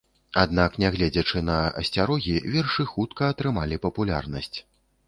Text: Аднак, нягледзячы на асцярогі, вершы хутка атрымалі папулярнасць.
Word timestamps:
Аднак, 0.43 0.77
нягледзячы 0.83 1.43
на 1.51 1.59
асцярогі, 1.83 2.35
вершы 2.57 2.89
хутка 2.95 3.33
атрымалі 3.37 3.83
папулярнасць. 3.87 4.53